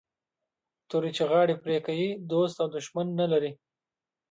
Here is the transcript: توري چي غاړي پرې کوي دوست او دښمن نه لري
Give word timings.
توري 0.89 1.11
چي 1.17 1.23
غاړي 1.31 1.55
پرې 1.63 1.77
کوي 1.87 2.09
دوست 2.31 2.55
او 2.61 2.67
دښمن 2.75 3.07
نه 3.19 3.25
لري 3.31 3.51